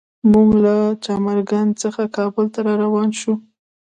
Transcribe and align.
موږ 0.31 0.49
له 0.63 0.75
چمر 1.03 1.37
کنډ 1.49 1.71
څخه 1.83 2.01
کابل 2.15 2.45
ته 2.53 2.59
روان 2.83 3.09
شولو. 3.19 3.35